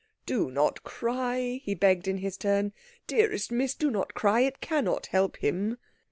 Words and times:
"Do 0.25 0.49
not 0.49 0.81
cry," 0.81 1.61
he 1.63 1.75
begged 1.75 2.07
in 2.07 2.17
his 2.17 2.35
turn, 2.35 2.73
"dearest 3.05 3.51
Miss, 3.51 3.75
do 3.75 3.91
not 3.91 4.15
cry 4.15 4.39
it 4.39 4.59
cannot 4.59 5.05
help 5.05 5.37
him." 5.37 5.77